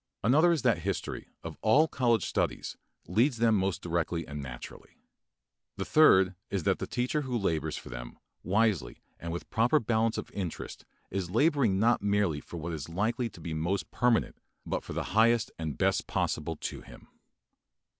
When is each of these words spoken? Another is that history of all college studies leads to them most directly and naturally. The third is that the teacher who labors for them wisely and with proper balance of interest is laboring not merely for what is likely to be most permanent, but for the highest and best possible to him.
Another 0.23 0.51
is 0.51 0.63
that 0.63 0.79
history 0.79 1.27
of 1.43 1.59
all 1.61 1.87
college 1.87 2.25
studies 2.25 2.75
leads 3.07 3.35
to 3.35 3.41
them 3.41 3.55
most 3.55 3.83
directly 3.83 4.27
and 4.27 4.41
naturally. 4.41 4.97
The 5.77 5.85
third 5.85 6.33
is 6.49 6.63
that 6.63 6.79
the 6.79 6.87
teacher 6.87 7.21
who 7.21 7.37
labors 7.37 7.77
for 7.77 7.89
them 7.89 8.17
wisely 8.41 9.03
and 9.19 9.31
with 9.31 9.51
proper 9.51 9.79
balance 9.79 10.17
of 10.17 10.31
interest 10.31 10.85
is 11.11 11.29
laboring 11.29 11.77
not 11.77 12.01
merely 12.01 12.39
for 12.41 12.57
what 12.57 12.73
is 12.73 12.89
likely 12.89 13.29
to 13.29 13.39
be 13.39 13.53
most 13.53 13.91
permanent, 13.91 14.37
but 14.65 14.83
for 14.83 14.93
the 14.93 15.03
highest 15.13 15.51
and 15.59 15.77
best 15.77 16.07
possible 16.07 16.55
to 16.55 16.81
him. 16.81 17.07